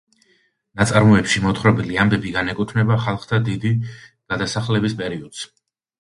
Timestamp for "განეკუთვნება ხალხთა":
2.37-3.41